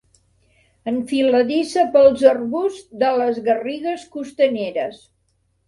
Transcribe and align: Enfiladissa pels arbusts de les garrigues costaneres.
Enfiladissa 0.91 1.83
pels 1.97 2.25
arbusts 2.31 2.97
de 3.05 3.13
les 3.21 3.39
garrigues 3.51 4.09
costaneres. 4.19 5.09